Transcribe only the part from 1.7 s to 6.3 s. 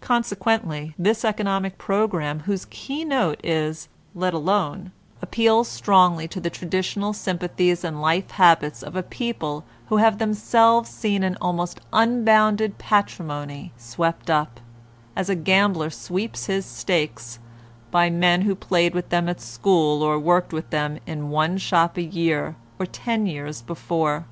program, whose key note is ''let alone", appeals strongly